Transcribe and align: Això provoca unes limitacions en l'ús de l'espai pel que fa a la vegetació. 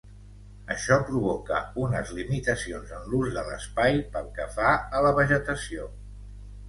Això 0.75 0.95
provoca 1.09 1.59
unes 1.81 2.13
limitacions 2.19 2.95
en 3.01 3.05
l'ús 3.11 3.29
de 3.35 3.43
l'espai 3.51 4.01
pel 4.17 4.33
que 4.39 4.49
fa 4.59 4.73
a 5.01 5.07
la 5.09 5.13
vegetació. 5.21 5.87